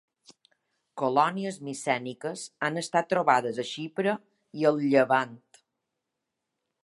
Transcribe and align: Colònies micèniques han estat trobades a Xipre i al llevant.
Colònies 1.01 1.59
micèniques 1.67 2.45
han 2.67 2.81
estat 2.83 3.11
trobades 3.13 3.61
a 3.63 3.67
Xipre 3.73 4.15
i 4.63 4.67
al 4.71 4.83
llevant. 4.87 5.39